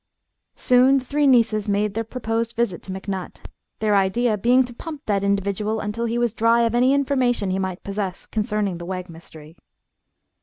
[0.55, 3.35] Soon the three nieces made their proposed visit to McNutt,
[3.77, 7.59] their idea being to pump that individual until he was dry of any information he
[7.59, 9.55] might possess concerning the Wegg mystery.